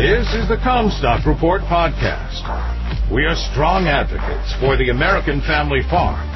[0.00, 2.40] This is the Commstock Report podcast.
[3.12, 6.26] We are strong advocates for the American family farm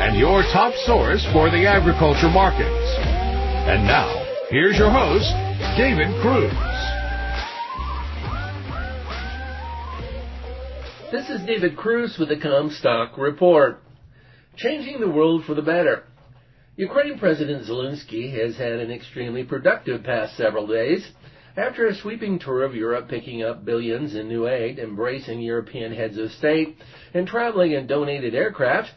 [0.00, 2.96] and your top source for the agriculture markets.
[3.68, 4.08] And now,
[4.48, 5.28] here's your host,
[5.76, 6.48] David Kruse.
[11.12, 13.82] This is David Kruse with the Commstock Report.
[14.56, 16.04] Changing the world for the better.
[16.76, 21.06] Ukraine President Zelensky has had an extremely productive past several days.
[21.56, 26.16] After a sweeping tour of Europe picking up billions in new aid, embracing European heads
[26.16, 26.76] of state,
[27.12, 28.90] and traveling in donated aircraft,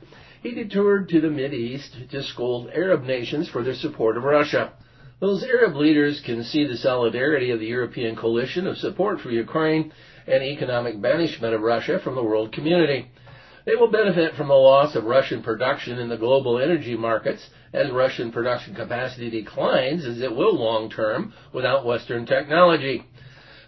[0.43, 4.73] he detoured to the East to scold Arab nations for their support of Russia.
[5.19, 9.91] Those Arab leaders can see the solidarity of the European coalition of support for Ukraine
[10.27, 13.07] and economic banishment of Russia from the world community.
[13.65, 17.91] They will benefit from the loss of Russian production in the global energy markets as
[17.91, 23.05] Russian production capacity declines as it will long term without Western technology.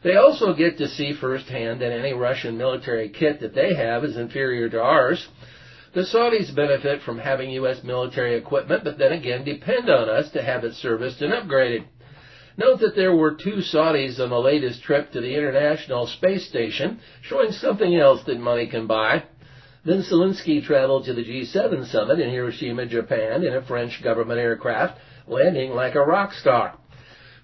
[0.04, 4.18] They also get to see firsthand that any Russian military kit that they have is
[4.18, 5.28] inferior to ours.
[5.94, 7.82] The Saudis benefit from having U.S.
[7.82, 11.86] military equipment, but then again depend on us to have it serviced and upgraded.
[12.58, 17.00] Note that there were two Saudis on the latest trip to the International Space Station,
[17.22, 19.24] showing something else that money can buy.
[19.86, 24.98] Then Zelensky traveled to the G7 summit in Hiroshima, Japan in a French government aircraft,
[25.28, 26.74] landing like a rock star.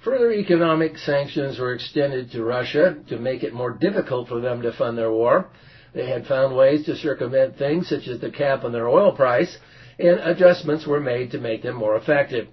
[0.03, 4.72] Further economic sanctions were extended to Russia to make it more difficult for them to
[4.72, 5.52] fund their war.
[5.94, 9.59] They had found ways to circumvent things such as the cap on their oil price,
[10.00, 12.47] and adjustments were made to make them more effective.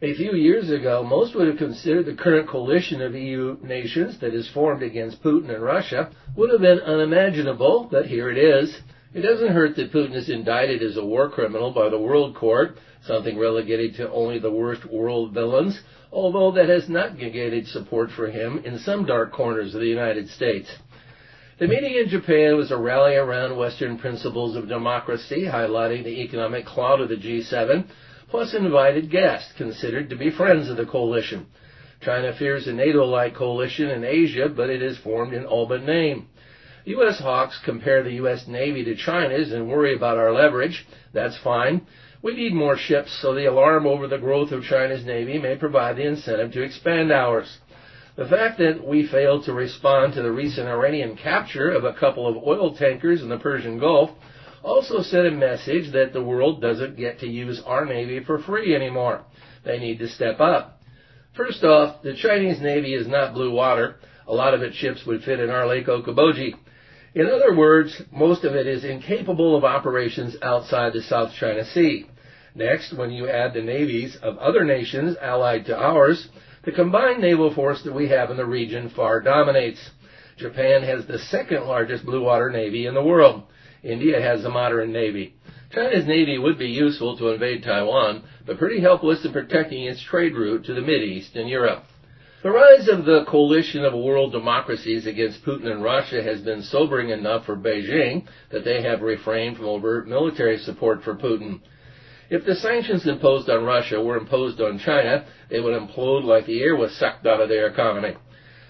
[0.00, 4.32] A few years ago, most would have considered the current coalition of EU nations that
[4.32, 8.80] is formed against Putin and Russia would have been unimaginable, but here it is.
[9.14, 12.76] It doesn't hurt that Putin is indicted as a war criminal by the World Court,
[13.02, 15.80] something relegated to only the worst world villains,
[16.12, 20.28] although that has not negated support for him in some dark corners of the United
[20.28, 20.68] States.
[21.58, 26.66] The meeting in Japan was a rally around Western principles of democracy, highlighting the economic
[26.66, 27.86] clout of the G7,
[28.28, 31.46] plus invited guests considered to be friends of the coalition.
[32.02, 36.26] China fears a NATO-like coalition in Asia, but it is formed in all but name.
[36.86, 37.18] U.S.
[37.18, 38.44] hawks compare the U.S.
[38.46, 40.86] Navy to China's and worry about our leverage.
[41.12, 41.84] That's fine.
[42.22, 45.96] We need more ships, so the alarm over the growth of China's Navy may provide
[45.96, 47.58] the incentive to expand ours.
[48.16, 52.26] The fact that we failed to respond to the recent Iranian capture of a couple
[52.26, 54.10] of oil tankers in the Persian Gulf
[54.62, 58.74] also sent a message that the world doesn't get to use our Navy for free
[58.74, 59.24] anymore.
[59.64, 60.80] They need to step up.
[61.36, 63.96] First off, the Chinese Navy is not blue water.
[64.26, 66.54] A lot of its ships would fit in our Lake Okoboji.
[67.16, 72.04] In other words, most of it is incapable of operations outside the South China Sea.
[72.54, 76.28] Next, when you add the navies of other nations allied to ours,
[76.66, 79.80] the combined naval force that we have in the region far dominates.
[80.36, 83.44] Japan has the second largest blue water navy in the world.
[83.82, 85.36] India has a modern navy.
[85.72, 90.34] China's navy would be useful to invade Taiwan, but pretty helpless in protecting its trade
[90.34, 91.84] route to the Mideast and Europe.
[92.42, 97.08] The rise of the coalition of world democracies against Putin and Russia has been sobering
[97.08, 101.60] enough for Beijing that they have refrained from overt military support for Putin.
[102.28, 106.62] If the sanctions imposed on Russia were imposed on China, they would implode like the
[106.62, 108.16] air was sucked out of their economy.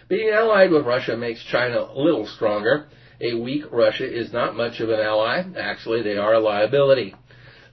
[0.09, 2.87] Being allied with Russia makes China a little stronger.
[3.21, 5.43] A weak Russia is not much of an ally.
[5.59, 7.16] Actually, they are a liability.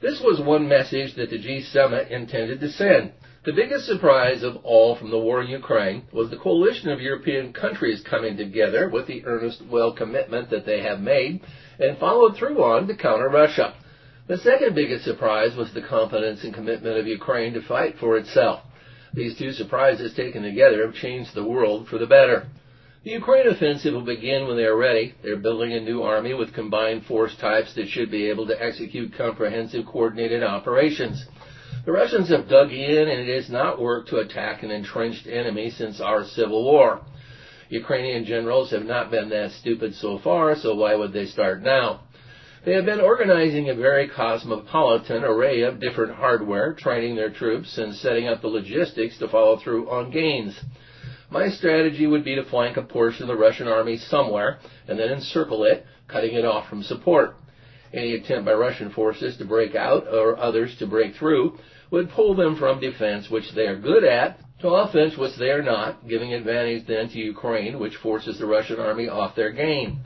[0.01, 3.11] This was one message that the G7 intended to send.
[3.45, 7.51] The biggest surprise of all from the war in Ukraine was the coalition of European
[7.51, 11.41] countries coming together with the earnest will commitment that they have made
[11.77, 13.73] and followed through on to counter Russia.
[14.27, 18.61] The second biggest surprise was the confidence and commitment of Ukraine to fight for itself.
[19.13, 22.47] These two surprises taken together have changed the world for the better.
[23.03, 25.15] The Ukraine offensive will begin when they are ready.
[25.21, 29.17] They're building a new army with combined force types that should be able to execute
[29.17, 31.25] comprehensive coordinated operations.
[31.85, 35.69] The Russians have dug in and it has not worked to attack an entrenched enemy
[35.69, 37.01] since our civil war.
[37.67, 42.01] Ukrainian generals have not been that stupid so far, so why would they start now?
[42.63, 47.93] They have been organizing a very cosmopolitan array of different hardware, training their troops, and
[47.93, 50.57] setting up the logistics to follow through on gains.
[51.29, 55.11] My strategy would be to flank a portion of the Russian army somewhere and then
[55.11, 57.35] encircle it, cutting it off from support.
[57.93, 61.59] Any attempt by Russian forces to break out or others to break through
[61.91, 65.61] would pull them from defense, which they are good at, to offense, which they are
[65.61, 69.99] not, giving advantage then to Ukraine, which forces the Russian army off their game.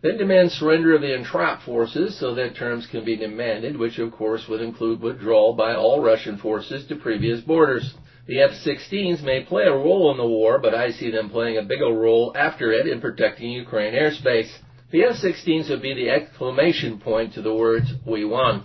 [0.00, 4.12] Then demand surrender of the entrapped forces so that terms can be demanded, which of
[4.12, 7.94] course would include withdrawal by all Russian forces to previous borders.
[8.26, 11.62] The F-16s may play a role in the war, but I see them playing a
[11.62, 14.50] bigger role after it in protecting Ukraine airspace.
[14.90, 18.64] The F-16s would be the exclamation point to the words, we won.